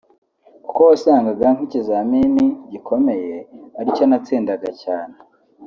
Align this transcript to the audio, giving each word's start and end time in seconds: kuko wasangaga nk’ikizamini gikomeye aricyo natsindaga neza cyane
kuko 0.65 0.79
wasangaga 0.89 1.45
nk’ikizamini 1.55 2.45
gikomeye 2.71 3.35
aricyo 3.79 4.05
natsindaga 4.07 4.65
neza 4.69 4.79
cyane 4.83 5.15